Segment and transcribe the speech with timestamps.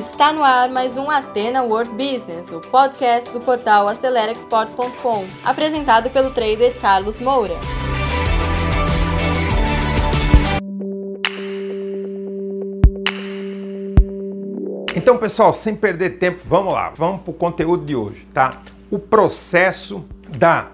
[0.00, 6.30] Está no ar mais um Atena World Business, o podcast do portal AceleraExport.com, apresentado pelo
[6.30, 7.52] trader Carlos Moura.
[14.96, 18.62] Então, pessoal, sem perder tempo, vamos lá, vamos para o conteúdo de hoje, tá?
[18.90, 20.68] O processo da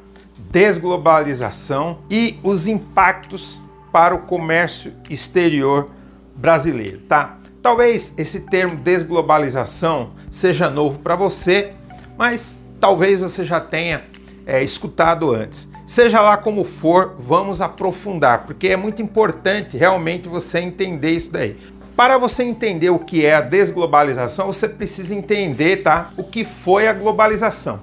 [0.52, 5.90] desglobalização e os impactos para o comércio exterior
[6.36, 7.38] brasileiro, tá?
[7.66, 11.72] Talvez esse termo desglobalização seja novo para você,
[12.16, 14.04] mas talvez você já tenha
[14.46, 15.68] é, escutado antes.
[15.84, 21.56] Seja lá como for, vamos aprofundar, porque é muito importante realmente você entender isso daí.
[21.96, 26.10] Para você entender o que é a desglobalização, você precisa entender, tá?
[26.16, 27.80] O que foi a globalização.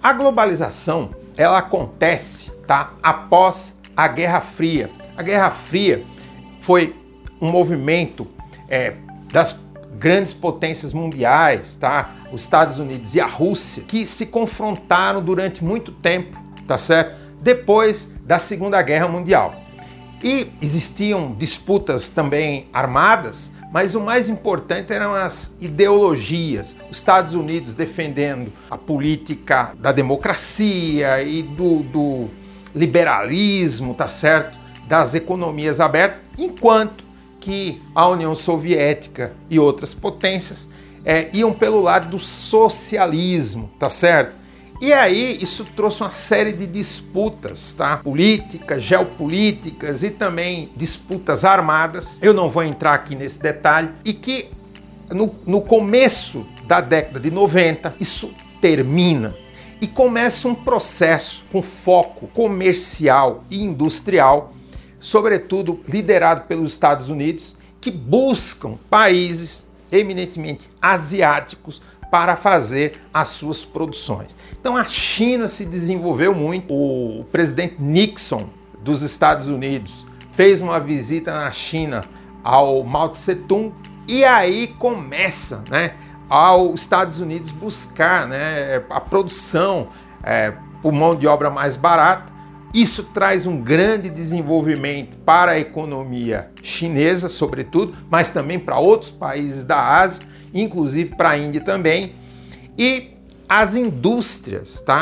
[0.00, 2.92] A globalização, ela acontece, tá?
[3.02, 4.88] Após a Guerra Fria.
[5.16, 6.04] A Guerra Fria
[6.60, 6.94] foi
[7.40, 8.37] um movimento
[8.68, 8.94] é,
[9.32, 9.58] das
[9.98, 12.14] grandes potências mundiais, tá?
[12.32, 17.16] Os Estados Unidos e a Rússia, que se confrontaram durante muito tempo, tá certo?
[17.40, 19.54] Depois da Segunda Guerra Mundial.
[20.22, 26.74] E existiam disputas também armadas, mas o mais importante eram as ideologias.
[26.90, 32.28] Os Estados Unidos defendendo a política da democracia e do, do
[32.74, 34.58] liberalismo, tá certo?
[34.88, 37.04] Das economias abertas, enquanto
[37.40, 40.68] que a União Soviética e outras potências
[41.04, 44.36] é, iam pelo lado do socialismo, tá certo?
[44.80, 47.96] E aí isso trouxe uma série de disputas, tá?
[47.96, 52.18] Políticas, geopolíticas e também disputas armadas.
[52.22, 53.90] Eu não vou entrar aqui nesse detalhe.
[54.04, 54.50] E que
[55.10, 59.34] no, no começo da década de 90 isso termina
[59.80, 64.52] e começa um processo com foco comercial e industrial,
[65.00, 74.34] sobretudo liderado pelos Estados Unidos, que buscam países eminentemente asiáticos para fazer as suas produções.
[74.58, 76.72] Então a China se desenvolveu muito.
[76.72, 78.48] O presidente Nixon
[78.82, 82.04] dos Estados Unidos fez uma visita na China
[82.42, 83.72] ao Mao Tse Tung
[84.06, 85.94] e aí começa, né,
[86.28, 89.88] aos Estados Unidos buscar, né, a produção
[90.22, 92.37] é, por mão de obra mais barata.
[92.74, 99.64] Isso traz um grande desenvolvimento para a economia chinesa, sobretudo, mas também para outros países
[99.64, 102.14] da Ásia inclusive para a Índia também.
[102.76, 103.10] E
[103.48, 104.96] as indústrias, tá?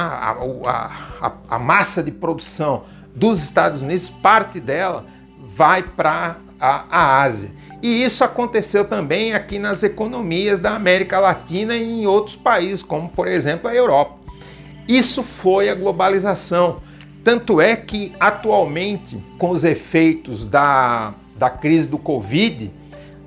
[0.64, 2.84] A, a, a, massa de produção
[3.14, 5.04] dos Estados Unidos, parte dela
[5.38, 7.50] vai para a, a Ásia.
[7.82, 13.08] E isso aconteceu também aqui nas economias da América Latina e em outros países, como
[13.08, 14.16] por exemplo a Europa.
[14.88, 16.80] Isso foi a globalização.
[17.26, 22.70] Tanto é que atualmente, com os efeitos da, da crise do Covid,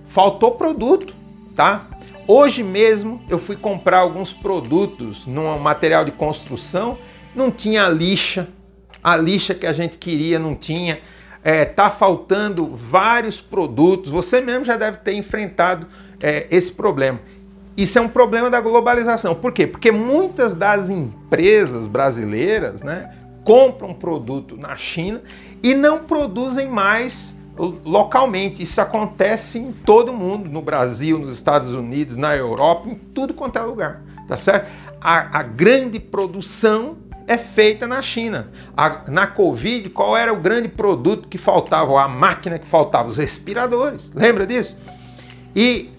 [0.07, 1.13] faltou produto,
[1.53, 1.85] tá?
[2.25, 6.97] Hoje mesmo eu fui comprar alguns produtos num material de construção,
[7.35, 8.47] não tinha lixa,
[9.03, 11.01] a lixa que a gente queria não tinha.
[11.43, 14.13] É, tá faltando vários produtos.
[14.13, 15.85] Você mesmo já deve ter enfrentado
[16.21, 17.19] é, esse problema.
[17.75, 19.35] Isso é um problema da globalização.
[19.35, 19.67] Por quê?
[19.67, 25.21] Porque muitas das empresas brasileiras né, compram produto na China
[25.61, 28.63] e não produzem mais localmente.
[28.63, 33.57] Isso acontece em todo mundo, no Brasil, nos Estados Unidos, na Europa, em tudo quanto
[33.57, 34.69] é lugar, tá certo?
[35.01, 38.49] A, a grande produção é feita na China.
[38.75, 43.09] A, na Covid, qual era o grande produto que faltava, a máquina que faltava?
[43.09, 44.09] Os respiradores.
[44.15, 44.77] Lembra disso?
[45.55, 45.89] E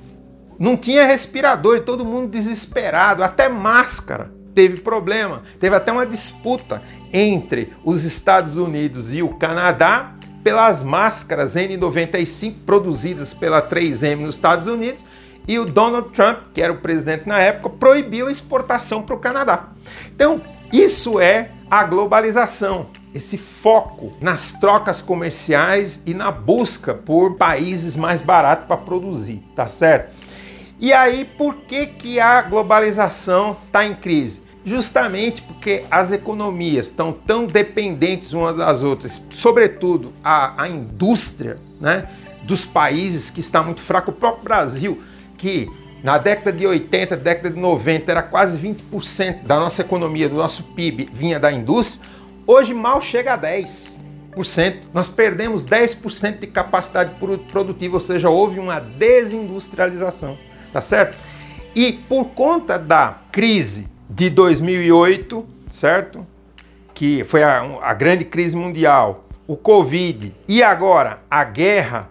[0.58, 5.43] não tinha respirador, todo mundo desesperado, até máscara teve problema.
[5.59, 13.32] Teve até uma disputa entre os Estados Unidos e o Canadá pelas máscaras N95 produzidas
[13.32, 15.03] pela 3M nos Estados Unidos
[15.49, 19.19] e o Donald Trump, que era o presidente na época, proibiu a exportação para o
[19.19, 19.70] Canadá.
[20.15, 27.97] Então, isso é a globalização, esse foco nas trocas comerciais e na busca por países
[27.97, 30.14] mais baratos para produzir, tá certo?
[30.79, 34.50] E aí, por que, que a globalização está em crise?
[34.64, 42.08] Justamente porque as economias estão tão dependentes umas das outras, sobretudo a, a indústria né,
[42.42, 45.02] dos países que está muito fraco, o próprio Brasil,
[45.38, 45.68] que
[46.02, 50.64] na década de 80, década de 90 era quase 20% da nossa economia, do nosso
[50.64, 52.02] PIB vinha da indústria,
[52.46, 54.00] hoje mal chega a 10%.
[54.94, 57.14] Nós perdemos 10% de capacidade
[57.50, 60.38] produtiva, ou seja, houve uma desindustrialização,
[60.72, 61.18] tá certo?
[61.74, 66.26] E por conta da crise de 2008, certo?
[66.92, 72.10] Que foi a, a grande crise mundial, o Covid e agora a guerra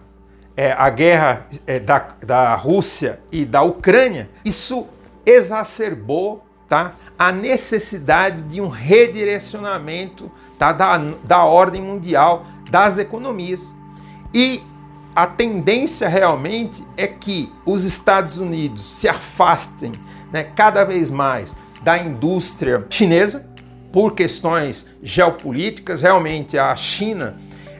[0.56, 4.86] é, a guerra é, da, da Rússia e da Ucrânia, isso
[5.24, 13.74] exacerbou tá, a necessidade de um redirecionamento tá, da, da ordem mundial das economias.
[14.34, 14.62] E
[15.16, 19.92] a tendência realmente é que os Estados Unidos se afastem
[20.30, 23.48] né, cada vez mais da indústria chinesa
[23.92, 26.02] por questões geopolíticas.
[26.02, 27.36] Realmente a China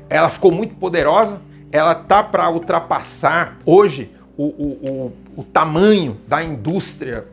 [0.08, 6.42] ela ficou muito poderosa, ela tá para ultrapassar hoje o, o, o, o tamanho da
[6.42, 7.26] indústria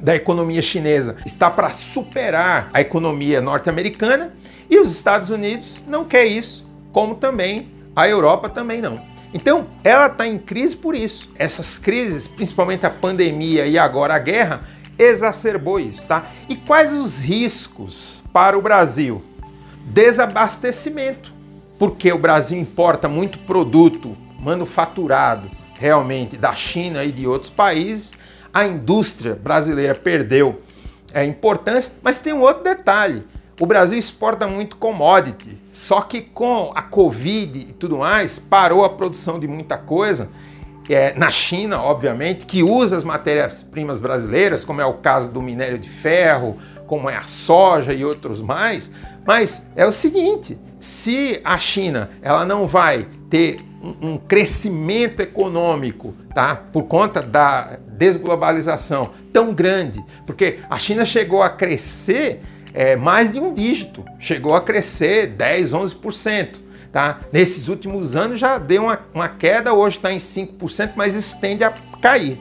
[0.00, 4.32] da economia chinesa está para superar a economia norte-americana
[4.68, 9.00] e os Estados Unidos não quer isso, como também a Europa também não.
[9.32, 11.30] Então, ela está em crise por isso.
[11.36, 14.62] Essas crises, principalmente a pandemia e agora a guerra,
[15.00, 16.26] exacerbou isso, tá?
[16.48, 19.22] E quais os riscos para o Brasil?
[19.86, 21.32] Desabastecimento,
[21.78, 28.12] porque o Brasil importa muito produto manufaturado realmente da China e de outros países.
[28.52, 30.58] A indústria brasileira perdeu
[31.14, 33.24] é, importância, mas tem um outro detalhe.
[33.58, 38.90] O Brasil exporta muito commodity, só que com a Covid e tudo mais, parou a
[38.90, 40.30] produção de muita coisa.
[40.92, 45.78] É, na China, obviamente, que usa as matérias-primas brasileiras, como é o caso do minério
[45.78, 46.56] de ferro,
[46.86, 48.90] como é a soja e outros mais.
[49.24, 56.14] Mas é o seguinte: se a China ela não vai ter um, um crescimento econômico,
[56.34, 62.40] tá, por conta da desglobalização tão grande, porque a China chegou a crescer
[62.74, 66.69] é, mais de um dígito, chegou a crescer 10, 11%.
[66.92, 67.20] Tá?
[67.32, 71.62] Nesses últimos anos já deu uma, uma queda, hoje está em 5%, mas isso tende
[71.62, 71.72] a
[72.02, 72.40] cair.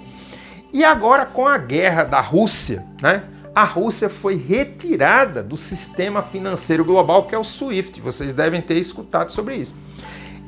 [0.73, 3.23] E agora com a guerra da Rússia, né?
[3.53, 8.01] a Rússia foi retirada do sistema financeiro global que é o SWIFT.
[8.01, 9.75] Vocês devem ter escutado sobre isso.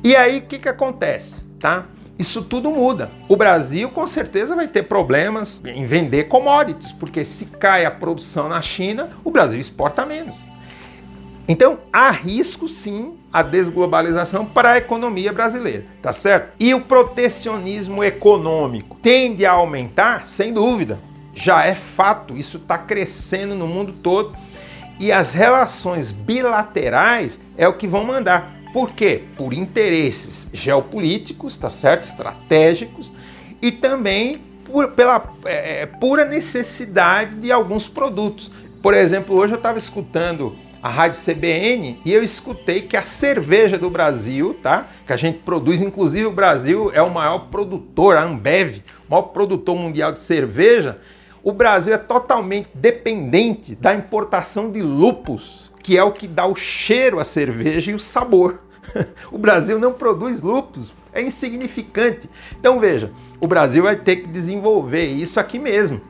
[0.02, 1.44] E aí o que, que acontece?
[1.60, 1.86] Tá?
[2.22, 3.10] isso tudo muda.
[3.28, 8.48] O Brasil com certeza vai ter problemas em vender commodities, porque se cai a produção
[8.48, 10.38] na China, o Brasil exporta menos.
[11.48, 16.52] Então, há risco sim a desglobalização para a economia brasileira, tá certo?
[16.60, 20.98] E o protecionismo econômico tende a aumentar, sem dúvida.
[21.34, 24.36] Já é fato, isso está crescendo no mundo todo.
[25.00, 28.54] E as relações bilaterais é o que vão mandar.
[28.72, 29.24] Por quê?
[29.36, 32.04] Por interesses geopolíticos, tá certo?
[32.04, 33.12] Estratégicos
[33.60, 38.50] e também por, pela é, é pura necessidade de alguns produtos.
[38.80, 43.78] Por exemplo, hoje eu estava escutando a rádio CBN e eu escutei que a cerveja
[43.78, 44.88] do Brasil, tá?
[45.06, 49.28] Que a gente produz, inclusive o Brasil é o maior produtor, a Ambev, o maior
[49.28, 50.98] produtor mundial de cerveja.
[51.42, 56.54] O Brasil é totalmente dependente da importação de lúpus que é o que dá o
[56.54, 58.60] cheiro à cerveja e o sabor.
[59.30, 62.30] o Brasil não produz lúpulos, é insignificante.
[62.58, 66.00] Então veja, o Brasil vai ter que desenvolver isso aqui mesmo,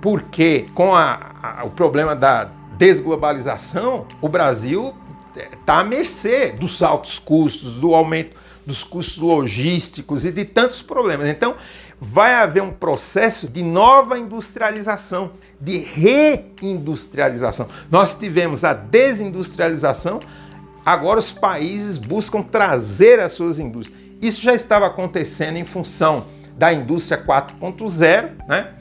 [0.00, 2.50] porque com a, a, o problema da
[2.82, 4.92] desglobalização, o Brasil
[5.36, 11.28] está à mercê dos altos custos, do aumento dos custos logísticos e de tantos problemas.
[11.28, 11.54] Então,
[12.00, 15.30] vai haver um processo de nova industrialização,
[15.60, 17.68] de reindustrialização.
[17.88, 20.18] Nós tivemos a desindustrialização,
[20.84, 24.02] agora os países buscam trazer as suas indústrias.
[24.20, 26.26] Isso já estava acontecendo em função
[26.58, 28.72] da indústria 4.0, né?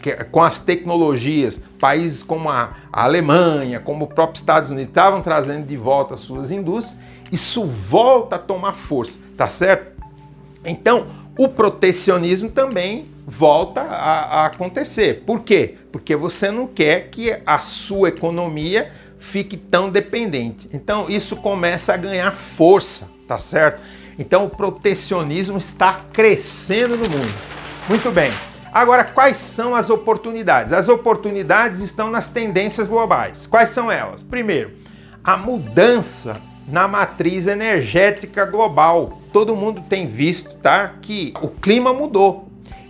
[0.00, 5.20] Que, com as tecnologias, países como a, a Alemanha, como o próprio Estados Unidos estavam
[5.20, 6.96] trazendo de volta as suas indústrias,
[7.30, 10.00] isso volta a tomar força, tá certo?
[10.64, 11.06] Então,
[11.38, 15.22] o protecionismo também volta a, a, acontecer.
[15.24, 15.76] Por quê?
[15.92, 20.68] Porque você não quer que a sua economia fique tão dependente.
[20.72, 23.80] Então isso começa a ganhar força, tá certo?
[24.18, 27.34] Então o protecionismo está crescendo no mundo.
[27.88, 28.32] Muito bem.
[28.72, 30.72] Agora, quais são as oportunidades?
[30.72, 33.46] As oportunidades estão nas tendências globais.
[33.46, 34.22] Quais são elas?
[34.22, 34.72] Primeiro,
[35.24, 39.18] a mudança na matriz energética global.
[39.32, 42.48] Todo mundo tem visto, tá, que o clima mudou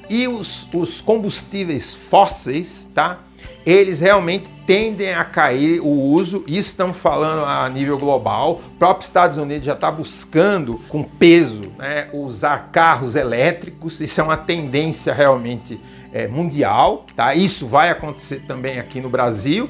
[0.09, 3.21] e os, os combustíveis fósseis, tá,
[3.65, 6.45] eles realmente tendem a cair o uso.
[6.47, 8.61] Isso estamos falando a nível global.
[8.67, 14.01] O próprio Estados Unidos já está buscando, com peso, né, usar carros elétricos.
[14.01, 15.81] Isso é uma tendência realmente
[16.13, 17.05] é, mundial.
[17.15, 17.35] Tá?
[17.35, 19.69] Isso vai acontecer também aqui no Brasil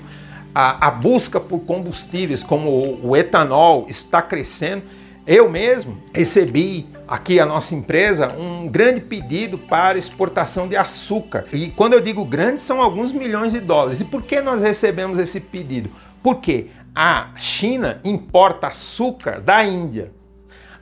[0.55, 4.83] a, a busca por combustíveis como o, o etanol está crescendo.
[5.27, 11.45] Eu mesmo recebi aqui a nossa empresa um grande pedido para exportação de açúcar.
[11.53, 14.01] E quando eu digo grande, são alguns milhões de dólares.
[14.01, 15.91] E por que nós recebemos esse pedido?
[16.23, 20.13] Porque a China importa açúcar da Índia.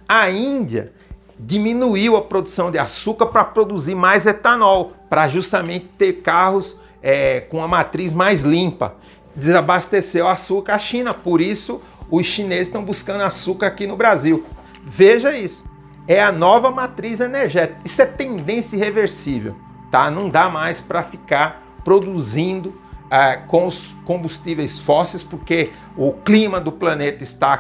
[0.06, 0.92] A Índia
[1.40, 7.62] diminuiu a produção de açúcar para produzir mais etanol, para justamente ter carros é, com
[7.62, 8.97] a matriz mais limpa.
[9.35, 11.80] Desabasteceu açúcar a China, por isso
[12.11, 14.44] os chineses estão buscando açúcar aqui no Brasil.
[14.85, 15.64] Veja isso.
[16.09, 17.79] É a nova matriz energética.
[17.85, 19.55] Isso é tendência irreversível,
[19.91, 20.11] tá?
[20.11, 22.71] Não dá mais para ficar produzindo
[23.09, 27.53] uh, com os combustíveis fósseis, porque o clima do planeta está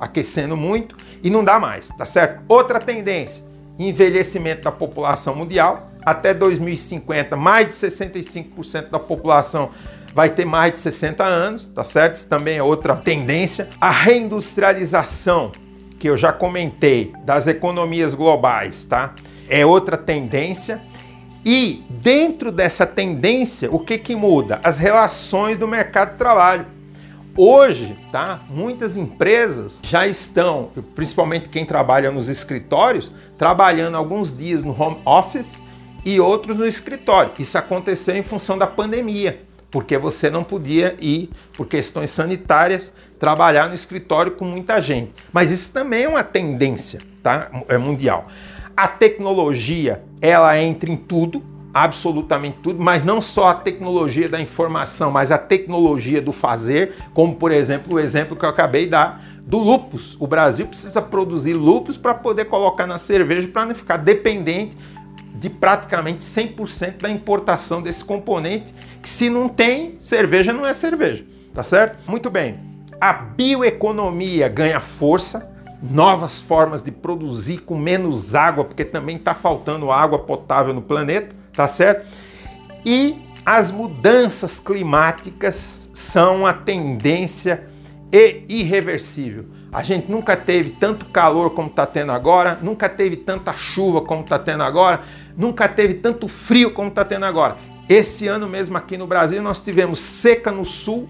[0.00, 2.42] aquecendo muito e não dá mais, tá certo?
[2.48, 3.44] Outra tendência:
[3.78, 5.86] envelhecimento da população mundial.
[6.04, 9.70] Até 2050, mais de 65% da população
[10.14, 12.16] vai ter mais de 60 anos, tá certo?
[12.16, 13.68] Isso também é outra tendência.
[13.78, 15.52] A reindustrialização,
[15.98, 19.14] que eu já comentei, das economias globais, tá?
[19.48, 20.82] É outra tendência.
[21.44, 24.60] E dentro dessa tendência, o que, que muda?
[24.62, 26.66] As relações do mercado de trabalho.
[27.36, 28.42] Hoje, tá?
[28.50, 35.62] Muitas empresas já estão, principalmente quem trabalha nos escritórios, trabalhando alguns dias no home office
[36.04, 37.32] e outros no escritório.
[37.38, 43.68] Isso aconteceu em função da pandemia, porque você não podia ir por questões sanitárias trabalhar
[43.68, 45.12] no escritório com muita gente.
[45.32, 47.50] Mas isso também é uma tendência, tá?
[47.68, 48.28] É mundial.
[48.76, 51.42] A tecnologia, ela entra em tudo,
[51.74, 57.34] absolutamente tudo, mas não só a tecnologia da informação, mas a tecnologia do fazer, como
[57.34, 60.16] por exemplo o exemplo que eu acabei de dar do lúpus.
[60.20, 64.76] O Brasil precisa produzir lúpus para poder colocar na cerveja para não ficar dependente
[65.38, 71.24] de praticamente 100% da importação desse componente, que se não tem, cerveja não é cerveja,
[71.54, 72.10] tá certo?
[72.10, 72.58] Muito bem.
[73.00, 79.92] A bioeconomia ganha força, novas formas de produzir com menos água, porque também está faltando
[79.92, 82.08] água potável no planeta, tá certo?
[82.84, 87.66] E as mudanças climáticas são a tendência
[88.48, 89.46] irreversível.
[89.70, 94.22] A gente nunca teve tanto calor como está tendo agora, nunca teve tanta chuva como
[94.22, 95.02] está tendo agora,
[95.36, 97.58] nunca teve tanto frio como está tendo agora.
[97.88, 101.08] Esse ano mesmo aqui no Brasil nós tivemos seca no sul,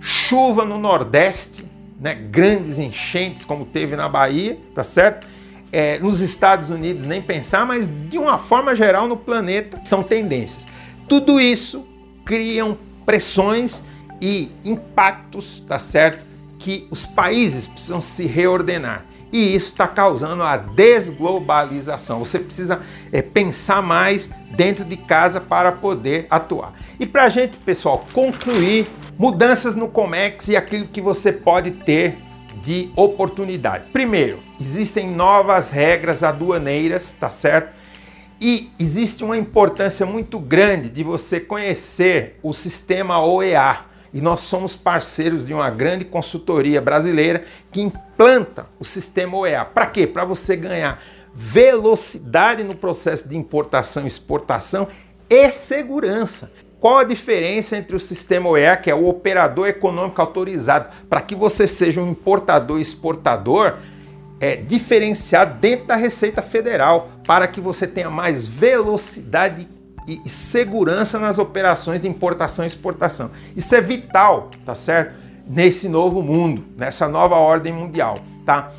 [0.00, 1.64] chuva no nordeste,
[2.00, 5.26] né, grandes enchentes como teve na Bahia, tá certo?
[5.72, 10.66] É, nos Estados Unidos nem pensar, mas de uma forma geral no planeta são tendências.
[11.08, 11.86] Tudo isso
[12.24, 13.82] criam pressões
[14.20, 16.29] e impactos, tá certo?
[16.60, 19.04] Que os países precisam se reordenar.
[19.32, 22.20] E isso está causando a desglobalização.
[22.20, 26.74] Você precisa é, pensar mais dentro de casa para poder atuar.
[26.98, 28.86] E para a gente, pessoal, concluir
[29.20, 32.16] Mudanças no COMEX e aquilo que você pode ter
[32.62, 33.90] de oportunidade.
[33.92, 37.74] Primeiro, existem novas regras aduaneiras, tá certo?
[38.40, 43.80] E existe uma importância muito grande de você conhecer o sistema OEA.
[44.12, 49.64] E nós somos parceiros de uma grande consultoria brasileira que implanta o sistema OEA.
[49.64, 50.06] Para quê?
[50.06, 51.00] Para você ganhar
[51.34, 54.88] velocidade no processo de importação e exportação
[55.28, 56.50] e segurança.
[56.80, 61.36] Qual a diferença entre o sistema OEA, que é o operador econômico autorizado, para que
[61.36, 63.76] você seja um importador e exportador
[64.40, 69.68] é, diferenciado dentro da Receita Federal, para que você tenha mais velocidade
[70.06, 73.30] e segurança nas operações de importação e exportação.
[73.56, 75.14] Isso é vital, tá certo?
[75.46, 78.72] Nesse novo mundo, nessa nova ordem mundial, tá?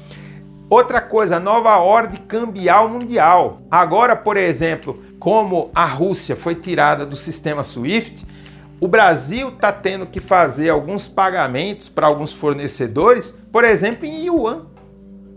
[0.70, 3.62] Outra coisa, nova ordem cambial mundial.
[3.70, 8.26] Agora, por exemplo, como a Rússia foi tirada do sistema SWIFT,
[8.80, 14.66] o Brasil está tendo que fazer alguns pagamentos para alguns fornecedores, por exemplo, em yuan.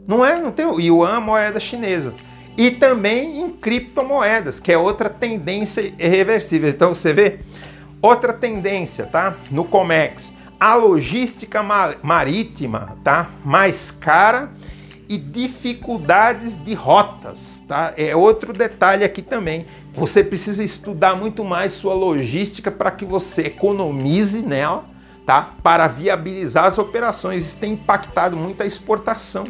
[0.07, 0.41] Não é?
[0.41, 2.14] Não tem yuan, moeda chinesa.
[2.56, 6.68] E também em criptomoedas, que é outra tendência irreversível.
[6.68, 7.40] Então você vê
[8.00, 9.37] outra tendência, tá?
[9.50, 11.62] No Comex, a logística
[12.02, 13.30] marítima, tá?
[13.44, 14.52] Mais cara
[15.08, 17.92] e dificuldades de rotas, tá?
[17.96, 19.66] É outro detalhe aqui também.
[19.92, 24.84] Você precisa estudar muito mais sua logística para que você economize nela,
[25.26, 25.54] tá?
[25.62, 27.44] Para viabilizar as operações.
[27.44, 29.44] Isso tem impactado muito a exportação.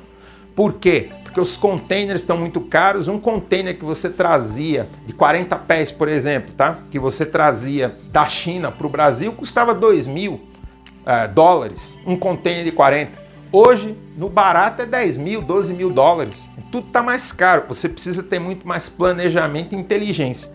[0.55, 1.11] Por quê?
[1.35, 3.09] Porque os containers estão muito caros.
[3.09, 6.79] Um container que você trazia de 40 pés, por exemplo, tá?
[6.93, 11.99] Que você trazia da China para o Brasil custava 2 mil uh, dólares.
[12.07, 13.19] Um container de 40.
[13.51, 16.49] Hoje, no barato é 10 mil, 12 mil dólares.
[16.71, 17.65] Tudo está mais caro.
[17.67, 20.53] Você precisa ter muito mais planejamento e inteligência.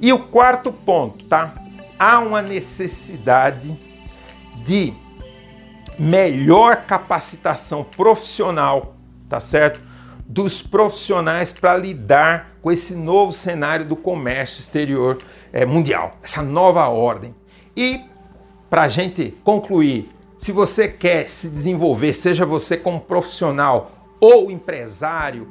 [0.00, 1.52] E o quarto ponto, tá?
[1.98, 3.76] Há uma necessidade
[4.64, 4.92] de
[5.98, 8.94] melhor capacitação profissional,
[9.28, 9.90] tá certo?
[10.32, 15.18] Dos profissionais para lidar com esse novo cenário do comércio exterior
[15.52, 17.34] é, mundial, essa nova ordem.
[17.76, 18.00] E
[18.70, 20.08] para a gente concluir,
[20.38, 25.48] se você quer se desenvolver, seja você como profissional ou empresário,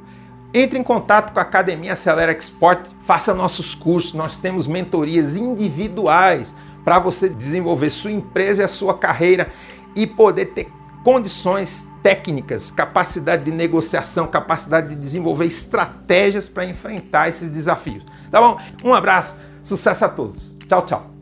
[0.54, 6.54] Entre em contato com a Academia Acelera Export, faça nossos cursos, nós temos mentorias individuais
[6.84, 9.50] para você desenvolver sua empresa e a sua carreira
[9.96, 10.70] e poder ter
[11.02, 18.04] condições técnicas, capacidade de negociação, capacidade de desenvolver estratégias para enfrentar esses desafios.
[18.30, 18.58] Tá bom?
[18.82, 20.54] Um abraço, sucesso a todos.
[20.68, 21.12] Tchau, tchau.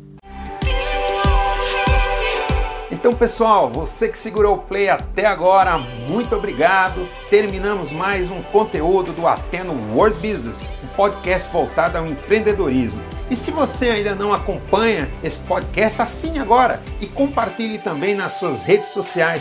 [2.90, 7.08] Então, pessoal, você que segurou o play até agora, muito obrigado.
[7.30, 13.00] Terminamos mais um conteúdo do Ateno World Business, um podcast voltado ao empreendedorismo.
[13.30, 18.64] E se você ainda não acompanha esse podcast, assine agora e compartilhe também nas suas
[18.64, 19.40] redes sociais,